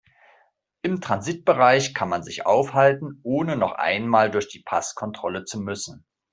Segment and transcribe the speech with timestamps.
[0.81, 6.07] Im Transitbereich kann man sich aufhalten, ohne noch einmal durch die Passkontrolle zu müssen.